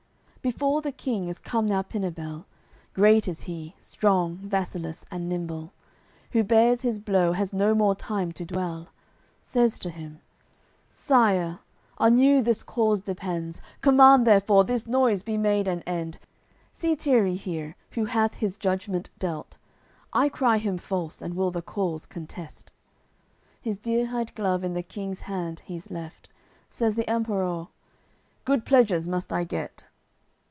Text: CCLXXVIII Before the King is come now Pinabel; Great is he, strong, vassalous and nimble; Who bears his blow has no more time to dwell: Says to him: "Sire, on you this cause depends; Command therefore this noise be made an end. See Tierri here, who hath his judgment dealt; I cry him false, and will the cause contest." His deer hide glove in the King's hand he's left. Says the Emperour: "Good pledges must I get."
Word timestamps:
CCLXXVIII 0.41 0.53
Before 0.57 0.81
the 0.81 0.91
King 0.91 1.27
is 1.27 1.37
come 1.37 1.67
now 1.67 1.83
Pinabel; 1.83 2.45
Great 2.95 3.27
is 3.27 3.41
he, 3.41 3.75
strong, 3.77 4.37
vassalous 4.37 5.05
and 5.11 5.29
nimble; 5.29 5.71
Who 6.31 6.43
bears 6.43 6.81
his 6.81 6.99
blow 6.99 7.33
has 7.33 7.53
no 7.53 7.75
more 7.75 7.93
time 7.93 8.31
to 8.31 8.43
dwell: 8.43 8.89
Says 9.43 9.77
to 9.77 9.91
him: 9.91 10.19
"Sire, 10.87 11.59
on 11.99 12.17
you 12.17 12.41
this 12.41 12.63
cause 12.63 13.01
depends; 13.01 13.61
Command 13.81 14.25
therefore 14.25 14.63
this 14.63 14.87
noise 14.87 15.21
be 15.21 15.37
made 15.37 15.67
an 15.67 15.81
end. 15.83 16.17
See 16.73 16.95
Tierri 16.95 17.35
here, 17.37 17.75
who 17.91 18.05
hath 18.05 18.33
his 18.33 18.57
judgment 18.57 19.11
dealt; 19.19 19.57
I 20.11 20.27
cry 20.27 20.57
him 20.57 20.79
false, 20.79 21.21
and 21.21 21.35
will 21.35 21.51
the 21.51 21.61
cause 21.61 22.07
contest." 22.07 22.73
His 23.61 23.77
deer 23.77 24.07
hide 24.07 24.33
glove 24.33 24.63
in 24.63 24.73
the 24.73 24.81
King's 24.81 25.21
hand 25.21 25.59
he's 25.65 25.91
left. 25.91 26.29
Says 26.67 26.95
the 26.95 27.07
Emperour: 27.07 27.67
"Good 28.43 28.65
pledges 28.65 29.07
must 29.07 29.31
I 29.31 29.43
get." 29.43 29.85